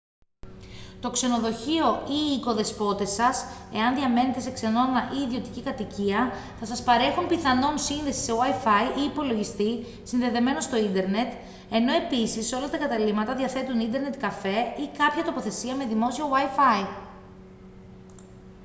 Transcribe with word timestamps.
το 0.99 1.09
ξενοδοχείο 1.11 1.87
ή 2.07 2.13
οι 2.29 2.33
οικοδεσπότες 2.33 3.09
σας 3.09 3.43
εάν 3.73 3.95
διαμένετε 3.95 4.39
σε 4.39 4.51
ξενώνα 4.51 5.09
ή 5.13 5.21
ιδιωτική 5.21 5.61
κατοικία 5.61 6.31
θα 6.59 6.65
σας 6.65 6.83
παρέχουν 6.83 7.27
πιθανόν 7.27 7.77
σύνδεση 7.77 8.23
σε 8.23 8.31
wifi 8.33 8.97
ή 8.99 9.03
υπολογιστή 9.03 9.85
συνδεδεμένο 10.03 10.59
στο 10.61 10.77
ίντερνετ 10.77 11.31
ενώ 11.71 11.91
επίσης 11.93 12.53
όλα 12.53 12.69
τα 12.69 12.77
καταλύματα 12.77 13.35
διαθέτουν 13.35 13.79
ίντερνετ 13.79 14.15
καφέ 14.15 14.59
ή 14.77 14.97
κάποια 14.97 15.23
τοποθεσία 15.25 15.75
με 15.75 15.85
δημόσιο 15.85 16.29
wifi 16.29 16.87